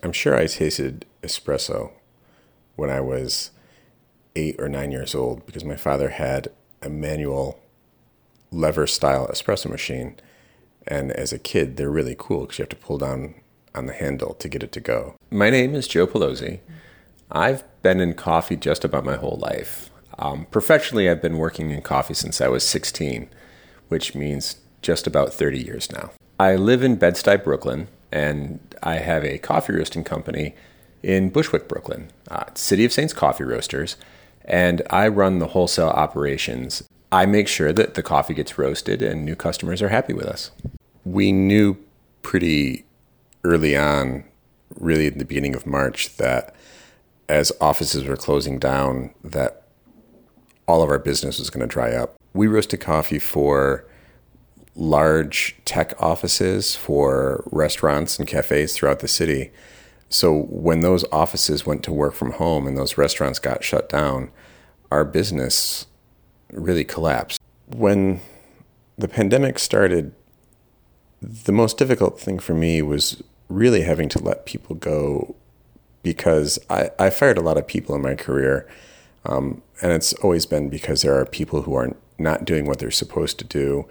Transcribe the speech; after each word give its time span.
I'm 0.00 0.12
sure 0.12 0.36
I 0.36 0.46
tasted 0.46 1.06
espresso 1.22 1.90
when 2.76 2.88
I 2.88 3.00
was 3.00 3.50
eight 4.36 4.54
or 4.60 4.68
nine 4.68 4.92
years 4.92 5.12
old 5.12 5.44
because 5.44 5.64
my 5.64 5.74
father 5.74 6.10
had 6.10 6.48
a 6.80 6.88
manual 6.88 7.58
lever 8.52 8.86
style 8.86 9.26
espresso 9.26 9.68
machine. 9.68 10.16
And 10.86 11.10
as 11.10 11.32
a 11.32 11.38
kid, 11.38 11.76
they're 11.76 11.90
really 11.90 12.14
cool 12.16 12.42
because 12.42 12.58
you 12.58 12.62
have 12.62 12.68
to 12.70 12.76
pull 12.76 12.98
down 12.98 13.34
on 13.74 13.86
the 13.86 13.92
handle 13.92 14.34
to 14.34 14.48
get 14.48 14.62
it 14.62 14.70
to 14.72 14.80
go. 14.80 15.16
My 15.30 15.50
name 15.50 15.74
is 15.74 15.88
Joe 15.88 16.06
Palozzi. 16.06 16.60
I've 17.30 17.64
been 17.82 18.00
in 18.00 18.14
coffee 18.14 18.56
just 18.56 18.84
about 18.84 19.04
my 19.04 19.16
whole 19.16 19.38
life. 19.42 19.90
Um, 20.16 20.46
professionally, 20.46 21.10
I've 21.10 21.20
been 21.20 21.38
working 21.38 21.70
in 21.70 21.82
coffee 21.82 22.14
since 22.14 22.40
I 22.40 22.48
was 22.48 22.62
16, 22.62 23.28
which 23.88 24.14
means 24.14 24.58
just 24.80 25.08
about 25.08 25.34
30 25.34 25.58
years 25.58 25.90
now. 25.92 26.12
I 26.38 26.54
live 26.54 26.84
in 26.84 26.96
Bed-Stuy, 26.96 27.42
Brooklyn, 27.42 27.88
and 28.12 28.60
I 28.82 28.96
have 28.96 29.24
a 29.24 29.38
coffee 29.38 29.72
roasting 29.72 30.04
company 30.04 30.54
in 31.02 31.30
Bushwick, 31.30 31.68
Brooklyn, 31.68 32.10
uh, 32.30 32.44
City 32.54 32.84
of 32.84 32.92
Saints 32.92 33.12
Coffee 33.12 33.44
Roasters, 33.44 33.96
and 34.44 34.82
I 34.90 35.08
run 35.08 35.38
the 35.38 35.48
wholesale 35.48 35.88
operations. 35.88 36.82
I 37.12 37.26
make 37.26 37.48
sure 37.48 37.72
that 37.72 37.94
the 37.94 38.02
coffee 38.02 38.34
gets 38.34 38.58
roasted 38.58 39.02
and 39.02 39.24
new 39.24 39.36
customers 39.36 39.80
are 39.82 39.88
happy 39.88 40.12
with 40.12 40.26
us. 40.26 40.50
We 41.04 41.32
knew 41.32 41.76
pretty 42.22 42.84
early 43.44 43.76
on, 43.76 44.24
really 44.74 45.06
in 45.06 45.18
the 45.18 45.24
beginning 45.24 45.54
of 45.54 45.66
March, 45.66 46.16
that 46.16 46.54
as 47.28 47.52
offices 47.60 48.04
were 48.04 48.16
closing 48.16 48.58
down, 48.58 49.14
that 49.22 49.68
all 50.66 50.82
of 50.82 50.90
our 50.90 50.98
business 50.98 51.38
was 51.38 51.50
going 51.50 51.66
to 51.66 51.72
dry 51.72 51.92
up. 51.92 52.16
We 52.34 52.46
roasted 52.46 52.80
coffee 52.80 53.18
for 53.18 53.86
large 54.78 55.56
tech 55.64 55.92
offices, 56.00 56.76
for 56.76 57.42
restaurants 57.50 58.18
and 58.18 58.28
cafes 58.28 58.74
throughout 58.74 59.00
the 59.00 59.08
city. 59.08 59.50
So 60.08 60.42
when 60.48 60.80
those 60.80 61.04
offices 61.12 61.66
went 61.66 61.82
to 61.82 61.92
work 61.92 62.14
from 62.14 62.32
home 62.32 62.66
and 62.66 62.78
those 62.78 62.96
restaurants 62.96 63.40
got 63.40 63.64
shut 63.64 63.88
down, 63.88 64.30
our 64.90 65.04
business 65.04 65.86
really 66.52 66.84
collapsed. 66.84 67.40
When 67.66 68.20
the 68.96 69.08
pandemic 69.08 69.58
started, 69.58 70.14
the 71.20 71.52
most 71.52 71.76
difficult 71.76 72.18
thing 72.18 72.38
for 72.38 72.54
me 72.54 72.80
was 72.80 73.22
really 73.48 73.82
having 73.82 74.08
to 74.10 74.22
let 74.22 74.46
people 74.46 74.76
go 74.76 75.34
because 76.02 76.58
I, 76.70 76.90
I 76.98 77.10
fired 77.10 77.36
a 77.36 77.42
lot 77.42 77.58
of 77.58 77.66
people 77.66 77.96
in 77.96 78.02
my 78.02 78.14
career. 78.14 78.68
Um, 79.26 79.60
and 79.82 79.92
it's 79.92 80.12
always 80.14 80.46
been 80.46 80.68
because 80.68 81.02
there 81.02 81.18
are 81.18 81.26
people 81.26 81.62
who 81.62 81.74
are 81.74 81.94
not 82.16 82.44
doing 82.44 82.64
what 82.64 82.78
they're 82.78 82.90
supposed 82.90 83.38
to 83.40 83.44
do, 83.44 83.86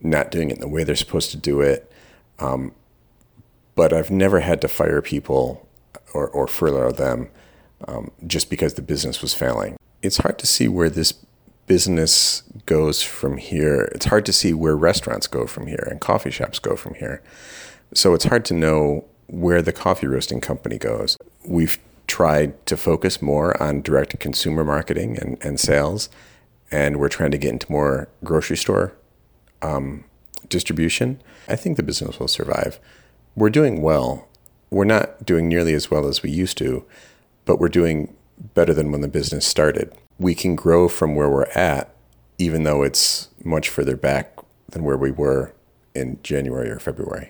not 0.00 0.30
doing 0.30 0.50
it 0.50 0.60
the 0.60 0.68
way 0.68 0.84
they're 0.84 0.96
supposed 0.96 1.30
to 1.32 1.36
do 1.36 1.60
it. 1.60 1.90
Um, 2.38 2.72
but 3.74 3.92
I've 3.92 4.10
never 4.10 4.40
had 4.40 4.60
to 4.62 4.68
fire 4.68 5.02
people 5.02 5.68
or, 6.14 6.28
or 6.28 6.46
furlough 6.46 6.92
them 6.92 7.28
um, 7.86 8.10
just 8.26 8.50
because 8.50 8.74
the 8.74 8.82
business 8.82 9.22
was 9.22 9.34
failing. 9.34 9.76
It's 10.02 10.18
hard 10.18 10.38
to 10.40 10.46
see 10.46 10.68
where 10.68 10.90
this 10.90 11.12
business 11.66 12.42
goes 12.66 13.02
from 13.02 13.36
here. 13.36 13.88
It's 13.94 14.06
hard 14.06 14.26
to 14.26 14.32
see 14.32 14.52
where 14.52 14.76
restaurants 14.76 15.26
go 15.26 15.46
from 15.46 15.66
here 15.66 15.86
and 15.90 16.00
coffee 16.00 16.30
shops 16.30 16.58
go 16.58 16.76
from 16.76 16.94
here. 16.94 17.22
So 17.94 18.14
it's 18.14 18.24
hard 18.24 18.44
to 18.46 18.54
know 18.54 19.04
where 19.26 19.62
the 19.62 19.72
coffee 19.72 20.06
roasting 20.06 20.40
company 20.40 20.78
goes. 20.78 21.16
We've 21.44 21.78
tried 22.06 22.64
to 22.66 22.76
focus 22.76 23.20
more 23.20 23.60
on 23.62 23.82
direct 23.82 24.18
consumer 24.18 24.64
marketing 24.64 25.18
and, 25.18 25.36
and 25.42 25.60
sales, 25.60 26.08
and 26.70 26.98
we're 26.98 27.08
trying 27.08 27.30
to 27.30 27.38
get 27.38 27.52
into 27.52 27.70
more 27.70 28.08
grocery 28.24 28.56
store 28.56 28.94
um, 29.62 30.04
distribution. 30.48 31.20
I 31.48 31.56
think 31.56 31.76
the 31.76 31.82
business 31.82 32.18
will 32.18 32.28
survive 32.28 32.78
we're 33.38 33.50
doing 33.50 33.80
well. 33.80 34.26
We're 34.70 34.84
not 34.84 35.24
doing 35.24 35.48
nearly 35.48 35.72
as 35.72 35.90
well 35.90 36.06
as 36.06 36.22
we 36.22 36.30
used 36.30 36.58
to, 36.58 36.84
but 37.44 37.58
we're 37.58 37.68
doing 37.68 38.14
better 38.54 38.74
than 38.74 38.90
when 38.90 39.00
the 39.00 39.08
business 39.08 39.46
started. 39.46 39.94
We 40.18 40.34
can 40.34 40.56
grow 40.56 40.88
from 40.88 41.14
where 41.14 41.30
we're 41.30 41.50
at, 41.54 41.94
even 42.36 42.64
though 42.64 42.82
it's 42.82 43.28
much 43.44 43.68
further 43.68 43.96
back 43.96 44.36
than 44.68 44.82
where 44.82 44.96
we 44.96 45.10
were 45.10 45.54
in 45.94 46.18
January 46.22 46.68
or 46.68 46.78
February. 46.78 47.26